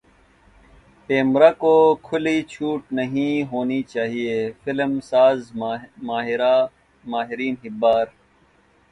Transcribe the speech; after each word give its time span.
پیمرا 1.09 1.51
کو 1.61 1.73
کھلی 2.03 2.41
چھوٹ 2.43 2.81
نہیں 2.91 3.43
ہونی 3.51 3.81
چاہیے 3.83 4.35
فلم 4.63 4.99
ساز 5.09 5.51
مہرین 7.05 7.55
جبار 7.63 8.05